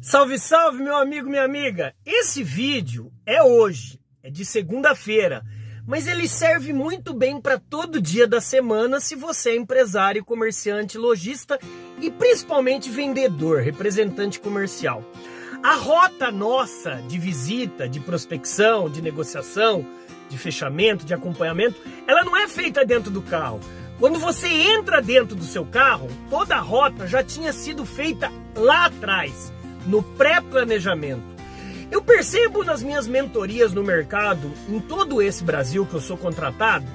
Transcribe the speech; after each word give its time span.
Salve, 0.00 0.38
salve, 0.38 0.80
meu 0.80 0.96
amigo, 0.96 1.28
minha 1.28 1.42
amiga! 1.42 1.92
Esse 2.06 2.44
vídeo 2.44 3.12
é 3.26 3.42
hoje, 3.42 3.98
é 4.22 4.30
de 4.30 4.44
segunda-feira, 4.44 5.42
mas 5.84 6.06
ele 6.06 6.28
serve 6.28 6.72
muito 6.72 7.12
bem 7.12 7.40
para 7.40 7.58
todo 7.58 8.00
dia 8.00 8.24
da 8.24 8.40
semana 8.40 9.00
se 9.00 9.16
você 9.16 9.50
é 9.50 9.56
empresário, 9.56 10.24
comerciante, 10.24 10.96
lojista 10.96 11.58
e 12.00 12.12
principalmente 12.12 12.88
vendedor, 12.88 13.60
representante 13.60 14.38
comercial. 14.38 15.02
A 15.64 15.74
rota 15.74 16.30
nossa 16.30 17.02
de 17.08 17.18
visita, 17.18 17.88
de 17.88 17.98
prospecção, 17.98 18.88
de 18.88 19.02
negociação, 19.02 19.84
de 20.30 20.38
fechamento, 20.38 21.04
de 21.04 21.12
acompanhamento, 21.12 21.76
ela 22.06 22.22
não 22.22 22.36
é 22.36 22.46
feita 22.46 22.86
dentro 22.86 23.10
do 23.10 23.20
carro. 23.20 23.58
Quando 23.98 24.20
você 24.20 24.46
entra 24.46 25.02
dentro 25.02 25.34
do 25.34 25.44
seu 25.44 25.66
carro, 25.66 26.06
toda 26.30 26.54
a 26.54 26.60
rota 26.60 27.04
já 27.08 27.20
tinha 27.20 27.52
sido 27.52 27.84
feita 27.84 28.30
lá 28.54 28.86
atrás 28.86 29.57
no 29.88 30.02
pré-planejamento. 30.02 31.38
Eu 31.90 32.02
percebo 32.02 32.62
nas 32.62 32.82
minhas 32.82 33.08
mentorias 33.08 33.72
no 33.72 33.82
mercado, 33.82 34.52
em 34.68 34.78
todo 34.78 35.22
esse 35.22 35.42
Brasil 35.42 35.86
que 35.86 35.94
eu 35.94 36.00
sou 36.00 36.18
contratado, 36.18 36.86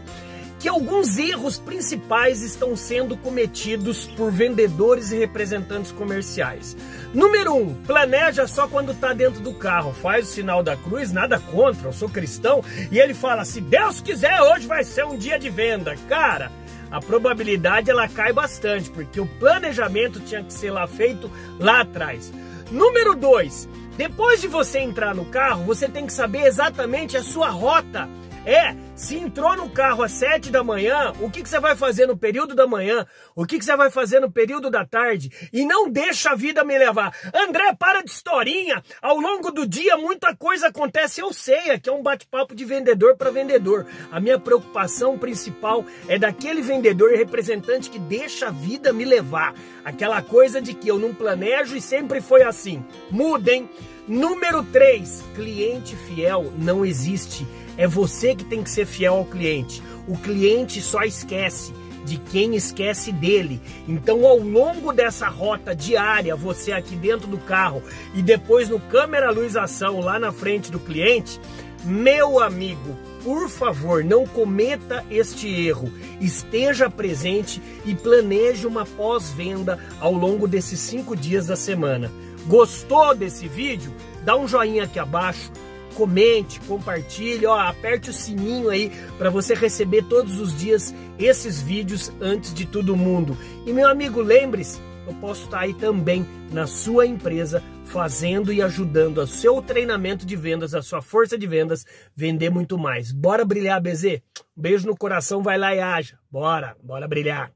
que 0.60 0.70
alguns 0.70 1.18
erros 1.18 1.58
principais 1.58 2.42
estão 2.42 2.76
sendo 2.76 3.18
cometidos 3.18 4.06
por 4.06 4.32
vendedores 4.32 5.12
e 5.12 5.18
representantes 5.18 5.92
comerciais. 5.92 6.78
Número 7.14 7.56
um, 7.56 7.74
planeja 7.84 8.48
só 8.48 8.68
quando 8.68 8.92
está 8.92 9.12
dentro 9.12 9.42
do 9.42 9.54
carro, 9.54 9.92
faz 9.92 10.30
o 10.30 10.32
sinal 10.32 10.64
da 10.64 10.78
cruz, 10.78 11.12
nada 11.12 11.40
contra, 11.40 11.90
eu 11.90 11.94
sou 11.94 12.08
cristão, 12.08 12.64
e 12.92 13.00
ele 13.00 13.14
fala: 13.14 13.44
se 13.44 13.60
Deus 13.60 14.00
quiser, 14.00 14.40
hoje 14.42 14.68
vai 14.68 14.84
ser 14.84 15.06
um 15.06 15.18
dia 15.18 15.38
de 15.38 15.50
venda. 15.50 15.96
Cara, 16.08 16.52
a 16.90 17.02
probabilidade 17.02 17.90
ela 17.90 18.08
cai 18.08 18.32
bastante, 18.32 18.90
porque 18.92 19.20
o 19.20 19.26
planejamento 19.26 20.20
tinha 20.20 20.44
que 20.44 20.54
ser 20.54 20.70
lá 20.70 20.88
feito 20.88 21.30
lá 21.60 21.82
atrás. 21.82 22.32
Número 22.72 23.16
2. 23.16 23.70
Depois 23.98 24.42
de 24.42 24.48
você 24.48 24.80
entrar 24.80 25.14
no 25.14 25.26
carro, 25.26 25.66
você 25.66 25.88
tem 25.88 26.06
que 26.06 26.14
saber 26.14 26.46
exatamente 26.46 27.16
a 27.16 27.24
sua 27.24 27.50
rota 27.50 28.10
é, 28.46 28.76
se 28.96 29.16
entrou 29.18 29.56
no 29.56 29.70
carro 29.70 30.04
às 30.04 30.12
7 30.12 30.52
da 30.52 30.64
manhã, 30.64 31.14
o 31.20 31.30
que, 31.30 31.42
que 31.42 31.50
você 31.50 31.60
vai 31.60 31.76
fazer 31.76 32.06
no 32.06 32.16
período 32.16 32.54
da 32.54 32.68
manhã? 32.68 33.06
O 33.36 33.46
que, 33.46 33.58
que 33.58 33.66
você 33.66 33.76
vai 33.76 33.90
fazer 33.90 34.20
no 34.20 34.32
período 34.32 34.70
da 34.70 34.86
tarde? 34.86 35.32
E 35.52 35.66
não 35.66 35.90
deixa 35.90 36.32
a 36.32 36.36
vida 36.36 36.64
me 36.64 36.78
levar. 36.78 37.16
André, 37.34 37.74
para 37.78 38.04
de 38.04 38.12
historinha. 38.12 38.84
Ao 39.02 39.20
longo 39.20 39.52
do 39.52 39.66
dia, 39.66 39.98
muita 39.98 40.36
coisa 40.36 40.68
acontece. 40.68 41.22
Eu 41.22 41.34
sei, 41.34 41.72
aqui 41.72 41.90
é 41.90 41.92
um 41.92 42.04
bate-papo 42.04 42.54
de 42.54 42.64
vendedor 42.66 43.16
para 43.16 43.32
vendedor. 43.32 43.88
A 44.12 44.20
minha 44.20 44.40
preocupação 44.40 45.18
principal 45.18 45.84
é 46.08 46.20
daquele 46.20 46.62
vendedor 46.62 47.12
e 47.12 47.18
representante 47.18 47.90
que 47.90 48.00
deixa 48.00 48.48
a 48.48 48.52
vida 48.52 48.94
me 48.94 49.06
levar. 49.06 49.56
Aquela 49.84 50.22
coisa 50.22 50.62
de 50.62 50.74
que 50.74 50.88
eu 50.88 51.00
não 51.00 51.14
planejo 51.14 51.76
e 51.76 51.82
sempre 51.82 52.22
foi 52.22 52.44
assim. 52.44 52.86
Mudem. 53.10 53.68
Número 54.06 54.64
3, 54.66 55.24
cliente 55.34 55.96
fiel 55.96 56.52
não 56.58 56.86
existe. 56.86 57.48
É 57.76 57.88
você 57.88 58.36
que 58.36 58.44
tem 58.44 58.62
que 58.62 58.70
ser 58.70 58.83
fiel 58.86 59.16
ao 59.16 59.26
cliente. 59.26 59.82
O 60.08 60.18
cliente 60.18 60.82
só 60.82 61.04
esquece 61.04 61.74
de 62.06 62.18
quem 62.18 62.56
esquece 62.56 63.12
dele. 63.12 63.62
Então, 63.88 64.26
ao 64.26 64.38
longo 64.38 64.92
dessa 64.92 65.28
rota 65.28 65.76
diária, 65.76 66.36
você 66.36 66.72
aqui 66.72 66.96
dentro 66.96 67.28
do 67.28 67.38
carro 67.38 67.82
e 68.14 68.22
depois 68.22 68.70
no 68.70 68.80
câmera 68.80 69.32
luz 69.32 69.56
ação 69.56 70.00
lá 70.00 70.20
na 70.20 70.32
frente 70.32 70.72
do 70.72 70.80
cliente, 70.80 71.40
meu 71.86 72.40
amigo, 72.40 72.98
por 73.24 73.50
favor, 73.50 74.04
não 74.04 74.26
cometa 74.26 75.04
este 75.10 75.48
erro. 75.48 75.92
Esteja 76.20 76.90
presente 76.90 77.62
e 77.86 77.96
planeje 77.96 78.68
uma 78.68 78.86
pós-venda 78.86 79.80
ao 80.00 80.14
longo 80.14 80.48
desses 80.48 80.80
cinco 80.80 81.16
dias 81.16 81.48
da 81.48 81.56
semana. 81.56 82.12
Gostou 82.48 83.16
desse 83.16 83.48
vídeo? 83.48 83.94
Dá 84.24 84.36
um 84.36 84.48
joinha 84.48 84.84
aqui 84.84 85.00
abaixo, 85.00 85.52
comente, 85.94 86.60
compartilhe, 86.62 87.46
ó, 87.46 87.60
aperte 87.60 88.10
o 88.10 88.14
sininho 88.14 88.70
aí 88.70 88.92
para 89.18 89.30
você 89.30 89.54
receber 89.54 90.04
todos 90.04 90.40
os 90.40 90.58
dias 90.58 90.94
esses 91.18 91.62
vídeos 91.62 92.12
antes 92.20 92.54
de 92.54 92.66
todo 92.66 92.96
mundo. 92.96 93.38
E 93.66 93.72
meu 93.72 93.88
amigo, 93.88 94.22
lembre-se, 94.22 94.80
eu 95.08 95.14
posso 95.16 95.46
estar 95.46 95.60
aí 95.60 95.74
também 95.74 96.26
na 96.52 96.68
sua 96.68 97.06
empresa 97.06 97.62
fazendo 97.86 98.52
e 98.52 98.62
ajudando 98.62 99.20
o 99.20 99.28
seu 99.28 99.62
treinamento 99.62 100.26
de 100.26 100.36
vendas, 100.36 100.74
a 100.74 100.82
sua 100.82 101.02
força 101.02 101.38
de 101.38 101.46
vendas, 101.46 101.86
vender 102.16 102.50
muito 102.50 102.78
mais. 102.78 103.12
Bora 103.12 103.46
brilhar, 103.46 103.82
BZ? 103.82 104.22
Um 104.58 104.62
beijo 104.62 104.88
no 104.88 104.98
coração, 104.98 105.44
vai 105.44 105.58
lá 105.58 105.76
e 105.76 105.80
haja. 105.80 106.18
Bora, 106.32 106.76
bora 106.82 107.08
brilhar. 107.08 107.52